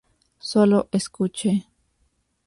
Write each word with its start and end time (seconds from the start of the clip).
Solo 0.39 0.89
escuche. 0.91 1.67